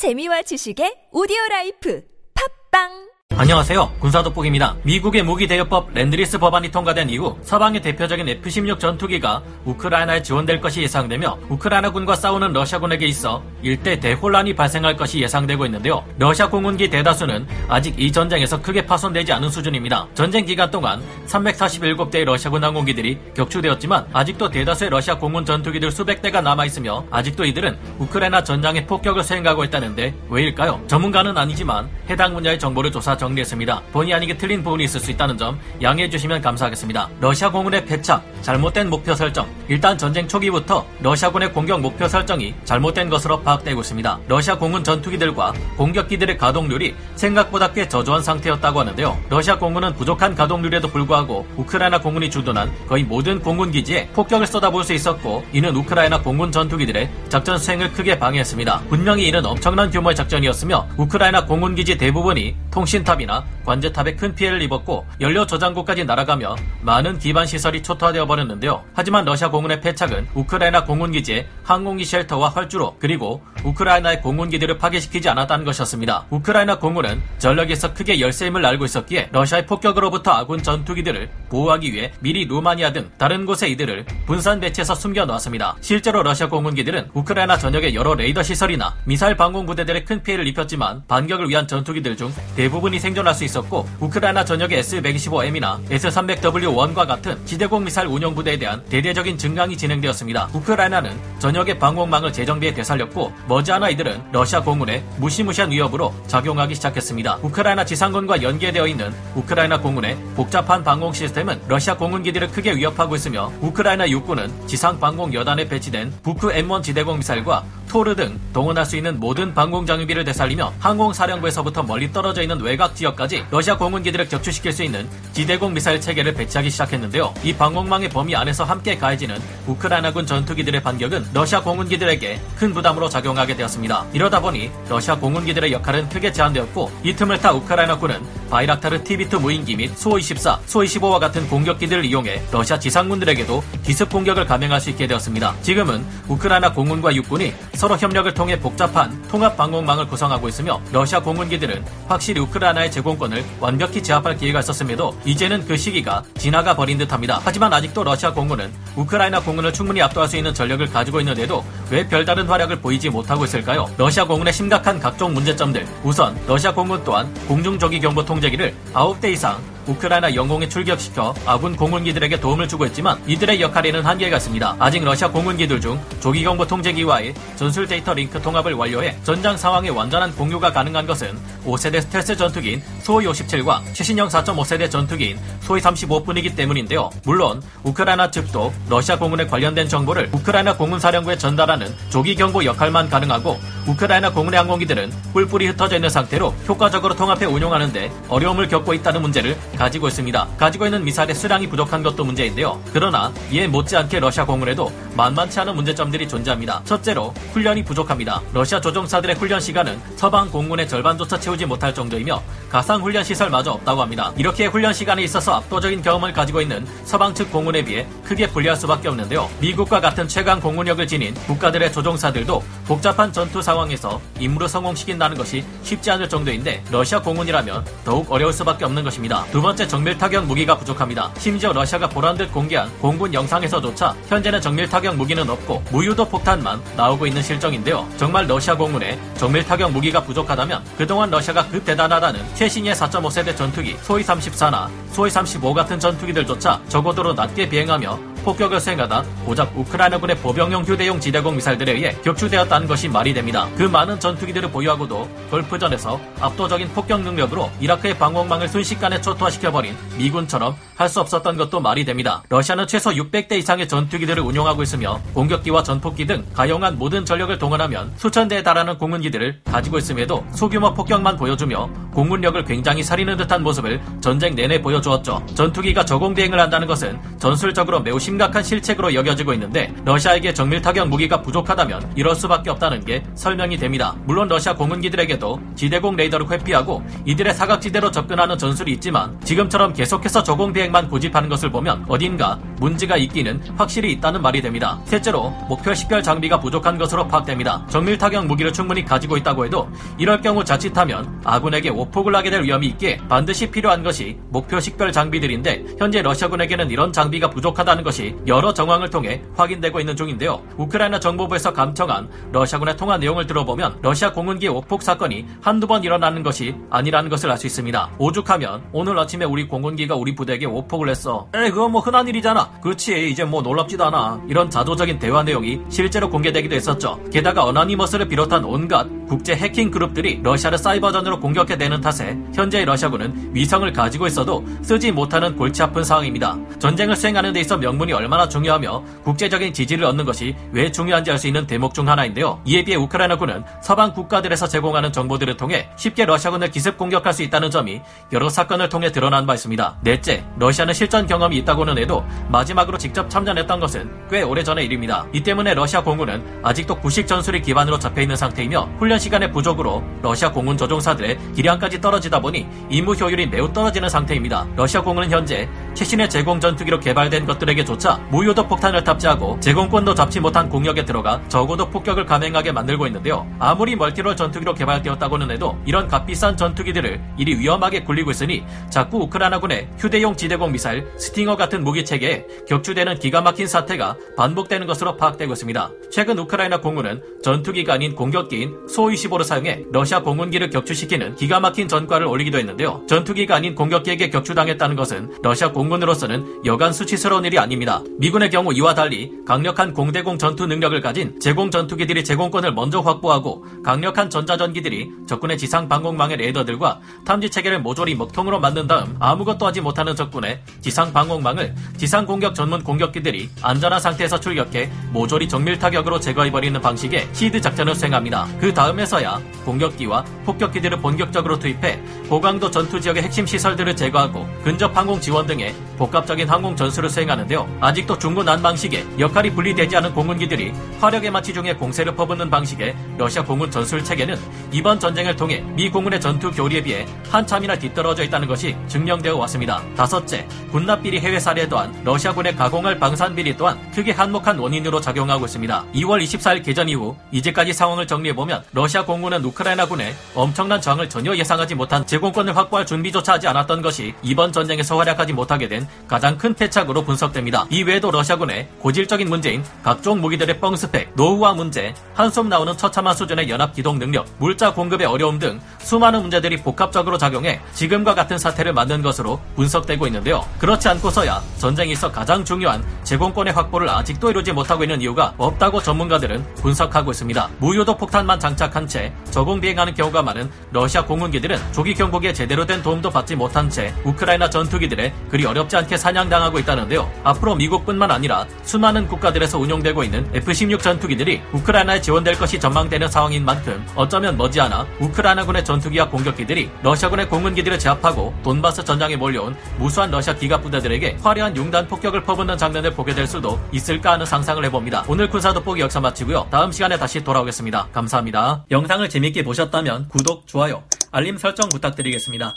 [0.00, 2.00] 재미와 지식의 audio life.
[2.32, 3.09] 팟빵
[3.40, 3.92] 안녕하세요.
[4.00, 4.76] 군사돋보기입니다.
[4.82, 12.16] 미국의 무기대여법 Lend-Lease 법안이 통과된 이후 서방의 대표적인 F-16 전투기가 우크라이나에 지원될 것이 예상되며 우크라이나군과
[12.16, 16.04] 싸우는 러시아군에게 있어 일대 대혼란이 발생할 것이 예상되고 있는데요.
[16.18, 20.08] 러시아 공군기 대다수는 아직 이 전쟁에서 크게 파손되지 않은 수준입니다.
[20.12, 27.06] 전쟁 기간 동안 347대의 러시아군 항공기들이 격추되었지만 아직도 대다수의 러시아 공군 전투기들 수백 대가 남아있으며
[27.10, 30.78] 아직도 이들은 우크라이나 전장에 폭격을 수행하고 있다는데 왜일까요?
[30.88, 33.82] 전문가는 아니지만 해당 분야의 정보를 조사 정리했습니다.
[33.92, 37.08] 본의 아니게 틀린 부분이 있을 수 있다는 점 양해해 주시면 감사하겠습니다.
[37.20, 39.46] 러시아 공군의 패착, 잘못된 목표 설정.
[39.68, 44.18] 일단 전쟁 초기부터 러시아군의 공격 목표 설정이 잘못된 것으로 파악되고 있습니다.
[44.28, 49.18] 러시아 공군 전투기들과 공격기들의 가동률이 생각보다 꽤 저조한 상태였다고 하는데요.
[49.28, 54.92] 러시아 공군은 부족한 가동률에도 불구하고 우크라이나 공군이 주둔한 거의 모든 공군 기지에 폭격을 쏟아부을 수
[54.92, 58.82] 있었고 이는 우크라이나 공군 전투기들의 작전 수행을 크게 방해했습니다.
[58.88, 65.06] 분명히 이는 엄청난 규모의 작전이었으며 우크라이나 공군 기지 대부분이 통신탑 이나 관제탑에 큰 피해를 입었고
[65.20, 68.82] 연료 저장고까지 날아가며 많은 기반 시설이 초토화되어 버렸는데요.
[68.94, 75.64] 하지만 러시아 공군의 패착은 우크라이나 공군 기지의 항공기 shelter와 활주로 그리고 우크라이나의 공군기들을 파괴시키지 않았다는
[75.64, 76.26] 것이었습니다.
[76.30, 82.92] 우크라이나 공군은 전력에서 크게 열세임을 알고 있었기에 러시아의 폭격으로부터 아군 전투기들을 보호하기 위해 미리 루마니아
[82.92, 85.76] 등 다른 곳에 이들을 분산 배치해서 숨겨 놓았습니다.
[85.80, 91.48] 실제로 러시아 공군기들은 우크라이나 전역의 여러 레이더 시설이나 미사일 방공 부대들에 큰 피해를 입혔지만 반격을
[91.48, 98.34] 위한 전투기들 중 대부분이 생존할 수 있었고 우크라이나 전역의 S-125M이나 S-300V1과 같은 지대공 미사일 운용
[98.34, 100.50] 부대에 대한 대대적인 증강이 진행되었습니다.
[100.52, 107.38] 우크라이나는 전역의 방공망을 재정비해 되살렸고 머지않아 이들은 러시아 공군의 무시무시한 위협으로 작용하기 시작했습니다.
[107.42, 114.08] 우크라이나 지상군과 연계되어 있는 우크라이나 공군의 복잡한 방공 시스템은 러시아 공군기들을 크게 위협하고 있으며 우크라이나
[114.08, 119.52] 육군은 지상 방공 여단에 배치된 부크 M1 지대공 미사일과 토르 등 동원할 수 있는 모든
[119.52, 125.74] 방공 장비를 되살리며 항공사령부에서부터 멀리 떨어져 있는 외곽 지역까지 러시아 공군기들을 격추시킬 수 있는 지대공
[125.74, 127.34] 미사일 체계를 배치하기 시작했는데요.
[127.42, 129.36] 이 방공망의 범위 안에서 함께 가해지는
[129.66, 134.06] 우크라이나군 전투기들의 반격은 러시아 공군기들에게 큰 부담으로 작용하게 되었습니다.
[134.12, 139.96] 이러다 보니 러시아 공군기들의 역할은 크게 제한되었고 이 틈을 타 우크라이나군은 바이락타르 TB2 무인기 및
[139.96, 145.56] 소-24, 소-25와 같은 공격기들을 이용해 러시아 지상군들에게도 기습 공격을 감행할 수 있게 되었습니다.
[145.62, 152.42] 지금은 우크라이나 공군과 육군이 서로 협력을 통해 복잡한 통합 방공망을 구성하고 있으며 러시아 공군기들은 확실히
[152.42, 157.40] 우크라이나의 제공권을 완벽히 제압할 기회가 있었음에도 이제는 그 시기가 지나가 버린 듯합니다.
[157.42, 162.46] 하지만 아직도 러시아 공군은 우크라이나 공군을 충분히 압도할 수 있는 전력을 가지고 있는데도 왜 별다른
[162.46, 163.88] 활약을 보이지 못하고 있을까요?
[163.96, 169.58] 러시아 공군의 심각한 각종 문제점들 우선 러시아 공군 또한 공중조기 경보 통제기를 9대 이상
[169.90, 174.76] 우크라이나 영공에 출격시켜 아군 공군기들에게 도움을 주고 있지만 이들의 역할에는 한계가 있습니다.
[174.78, 180.72] 아직 러시아 공군기들 중 조기경보 통제기와의 전술 데이터 링크 통합을 완료해 전장 상황의 완전한 공유가
[180.72, 187.10] 가능한 것은 5세대 스텔스 전투기인 수호이 57과 최신형 4.5세대 전투기인 수호이 35뿐이기 때문인데요.
[187.24, 194.58] 물론 우크라이나 측도 러시아 공군에 관련된 정보를 우크라이나 공군사령부에 전달하는 조기경보 역할만 가능하고 우크라이나 공군의
[194.58, 200.46] 항공기들은 뿔뿔이 흩어져 있는 상태로 효과적으로 통합해 운용하는데 어려움을 겪고 있다는 문제를 가지고 있습니다.
[200.58, 202.78] 가지고 있는 미사일의 수량이 부족한 것도 문제인데요.
[202.92, 206.82] 그러나 이에 못지않게 러시아 공군에도 만만치 않은 문제점들이 존재합니다.
[206.84, 208.42] 첫째로 훈련이 부족합니다.
[208.52, 214.30] 러시아 조종사들의 훈련 시간은 서방 공군의 절반조차 채우지 못할 정도이며 가상 훈련 시설마저 없다고 합니다.
[214.36, 219.08] 이렇게 훈련 시간에 있어서 압도적인 경험을 가지고 있는 서방 측 공군에 비해 크게 불리할 수밖에
[219.08, 219.48] 없는데요.
[219.60, 226.28] 미국과 같은 최강 공군력을 지닌 국가들의 조종사들도 복잡한 전투 상황에서 임무를 성공시킨다는 것이 쉽지 않을
[226.28, 229.46] 정도인데 러시아 공군이라면 더욱 어려울 수밖에 없는 것입니다.
[229.50, 231.30] 두 번째 정밀 타격 무기가 부족합니다.
[231.38, 237.26] 심지어 러시아가 보란 듯 공개한 공군 영상에서조차 현재는 정밀 타격 무기는 없고 무유도 폭탄만 나오고
[237.26, 238.08] 있는 실정인데요.
[238.16, 244.22] 정말 러시아 공군에 정밀 타격 무기가 부족하다면 그동안 러시아가 급 대단하다는 최신의 4.5세대 전투기 소위
[244.22, 251.56] 34나 소위 35 같은 전투기들조차 저고도로 낮게 비행하며 폭격을 수행하다 고작 우크라이나군의 보병용 휴대용 지대공
[251.56, 253.68] 미사일들에 의해 격추되었다는 것이 말이 됩니다.
[253.76, 261.18] 그 많은 전투기들을 보유하고도 걸프전에서 압도적인 폭격 능력으로 이라크의 방공망을 순식간에 초토화시켜버린 미군처럼 할 수
[261.20, 262.42] 없었던 것도 말이 됩니다.
[262.48, 268.46] 러시아는 최소 600대 이상의 전투기들을 운용하고 있으며 공격기와 전폭기 등 가용한 모든 전력을 동원하면 수천
[268.46, 274.80] 대에 달하는 공군기들을 가지고 있음에도 소규모 폭격만 보여주며 공군력을 굉장히 살리는 듯한 모습을 전쟁 내내
[274.80, 275.44] 보여주었죠.
[275.54, 281.42] 전투기가 저공 비행을 한다는 것은 전술적으로 매우 심각한 실책으로 여겨지고 있는데 러시아에게 정밀 타격 무기가
[281.42, 284.14] 부족하다면 이럴 수밖에 없다는 게 설명이 됩니다.
[284.24, 291.08] 물론 러시아 공군기들에게도 지대공 레이더를 회피하고 이들의 사각지대로 접근하는 전술이 있지만 지금처럼 계속해서 저공 비행만
[291.08, 295.00] 고집하는 것을 보면 어딘가 문제가 있기는 확실히 있다는 말이 됩니다.
[295.06, 297.84] 셋째로 목표 식별 장비가 부족한 것으로 파악됩니다.
[297.88, 302.86] 정밀 타격 무기를 충분히 가지고 있다고 해도 이럴 경우 자칫하면 아군에게 오폭을 하게 될 위험이
[302.88, 309.10] 있기에 반드시 필요한 것이 목표 식별 장비들인데 현재 러시아군에게는 이런 장비가 부족하다는 것이 여러 정황을
[309.10, 310.62] 통해 확인되고 있는 중인데요.
[310.76, 316.74] 우크라이나 정보부에서 감청한 러시아군의 통화 내용을 들어보면 러시아 공군기 오폭 사건이 한두 번 일어나는 것이
[316.90, 318.10] 아니라는 것을 알 수 있습니다.
[318.18, 321.46] 오죽하면 오늘 아침에 우리 공군기가 우리 부대에게 오폭을 했어.
[321.54, 322.70] 에이 그건 뭐 흔한 일이잖아.
[322.80, 324.40] 그렇지 이제 뭐 놀랍지도 않아.
[324.48, 327.20] 이런 자도적인 대화 내용이 실제로 공개되기도 했었죠.
[327.30, 334.26] 게다가 어나니머스를 비롯한 온갖 국제 해킹 그룹들이 러시아를 사이버전으로 공격해내는 탓에 현재 러시아군은 위성을 가지고
[334.26, 336.56] 있어도 쓰지 못하는 골치 아픈 상황입니다.
[336.78, 341.46] 전쟁을 수행하는 데 있어 명분이 얼마나 중요하며 국제적인 지지를 얻는 것이 왜 중요한지 알 수
[341.46, 342.60] 있는 대목 중 하나인데요.
[342.66, 348.02] 이에 비해 우크라이나군은 서방 국가들에서 제공하는 정보들을 통해 쉽게 러시아군을 기습 공격할 수 있다는 점이
[348.32, 349.96] 여러 사건을 통해 드러난 바 있습니다.
[350.02, 355.24] 넷째, 러시아는 실전 경험이 있다고는 해도 마지막으로 직접 참전했던 것은 꽤 오래전의 일입니다.
[355.32, 360.52] 이 때문에 러시아 공군은 아직도 구식 전술이 기반으로 잡혀 있는 상태이며 훈련 시간의 부족으로 러시아
[360.52, 364.66] 공군 조종사들의 기량까지 떨어지다 보니 임무 효율이 매우 떨어지는 상태입니다.
[364.76, 371.04] 러시아 공군은 현재 최신의 제공 전투기로 개발된 것들에게조차 무유도 폭탄을 탑재하고 제공권도 잡지 못한 공격에
[371.04, 373.46] 들어가 저고도 폭격을 감행하게 만들고 있는데요.
[373.58, 380.36] 아무리 multirole 전투기로 개발되었다고는 해도 이런 값비싼 전투기들을 이리 위험하게 굴리고 있으니 자꾸 우크라이나군의 휴대용
[380.36, 385.90] 지대공 미사일 스팅어 같은 무기 체계에 격추되는 기가 막힌 사태가 반복되는 것으로 파악되고 있습니다.
[386.10, 392.58] 최근 우크라이나 공군은 전투기가 아닌 공격기인 수25를 사용해 러시아 공군기를 격추시키는 기가 막힌 전과를 올리기도
[392.58, 393.04] 했는데요.
[393.08, 398.02] 전투기가 아닌 공격기에게 격추당했다는 것은 러시아 공군으로서는 여간 수치스러운 일이 아닙니다.
[398.18, 404.28] 미군의 경우 이와 달리 강력한 공대공 전투 능력을 가진 제공 전투기들이 제공권을 먼저 확보하고 강력한
[404.28, 410.60] 전자전기들이 적군의 지상 방공망의 레이더들과 탐지 체계를 모조리 먹통으로 만든 다음 아무것도 하지 못하는 적군의
[410.80, 417.28] 지상 방공망을 지상 공격 전문 공격기들이 안전한 상태에서 출격해 모조리 정밀 타격 으로 제거해버리는 방식의
[417.32, 418.48] 시드 작전을 수행합니다.
[418.58, 425.46] 그 다음에서야 공격기와 폭격기들을 본격적으로 투입해 고강도 전투 지역의 핵심 시설들을 제거하고 근접 항공 지원
[425.46, 427.76] 등의 복합적인 항공 전술을 수행하는데요.
[427.78, 433.70] 아직도 중구난 방식의 역할이 분리되지 않은 공군기들이 화력의 마치 중에 공세를 퍼붓는 방식의 러시아 공군
[433.70, 434.38] 전술 체계는
[434.72, 439.82] 이번 전쟁을 통해 미 공군의 전투 교리에 비해 한참이나 뒤떨어져 있다는 것이 증명되어 왔습니다.
[439.94, 445.84] 다섯째, 군납비리 해외 사례 또한 러시아군의 가공할 방산비리 또한 크게 한몫한 원인으로 작용하고 있습니다.
[445.96, 452.06] 2월 24일 개전 이후 이제까지 상황을 정리해보면 러시아 공군은 우크라이나군의 엄청난 저항을 전혀 예상하지 못한
[452.06, 457.66] 제공권을 확보할 준비조차 하지 않았던 것이 이번 전쟁에서 활약하지 못하게 된 가장 큰 패착으로 분석됩니다.
[457.70, 463.72] 이외에도 러시아군의 고질적인 문제인 각종 무기들의 뻥 스펙, 노후화 문제, 한숨 나오는 처참한 수준의 연합
[463.72, 469.40] 기동 능력, 물자 공급의 어려움 등 수많은 문제들이 복합적으로 작용해 지금과 같은 사태를 만든 것으로
[469.56, 470.44] 분석되고 있는데요.
[470.58, 476.44] 그렇지 않고서야 전쟁에 있어 가장 중요한 제공권의 확보를 아직도 이루지 못하고 있는 이유가 없다고 전문가들은
[476.56, 477.48] 분석하고 있습니다.
[477.58, 483.10] 무효도 폭탄만 장착한 채 저공 비행하는 경우가 많은 러시아 공군기들은 조기 경보기에 제대로 된 도움도
[483.10, 487.10] 받지 못한 채 우크라이나 전투기들에 그리 어렵지 않게 사냥당하고 있다는데요.
[487.24, 493.84] 앞으로 미국뿐만 아니라 수많은 국가들에서 운용되고 있는 F-16 전투기들이 우크라이나에 지원될 것이 전망되는 상황인 만큼
[493.94, 501.18] 어쩌면 머지않아 우크라이나군의 전투기와 공격기들이 러시아군의 공군기들을 제압하고 돈바스 전장에 몰려온 무수한 러시아 기갑 부대들에게
[501.22, 505.04] 화려한 융단 폭격을 퍼붓는 장면을 보게 될 수도 있을까 하는 상상을 해봅니다.
[505.08, 506.46] 오늘 군사 돋보기 역사 마치고요.
[506.50, 507.88] 다음 시간에 다시 돌아오겠습니다.
[507.92, 508.64] 감사합니다.
[508.70, 512.56] 영상을 재밌게 보셨다면 구독, 좋아요, 알림 설정 부탁드리겠습니다.